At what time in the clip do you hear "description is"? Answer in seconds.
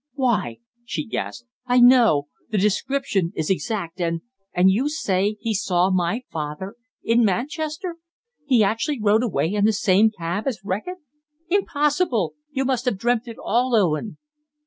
2.57-3.51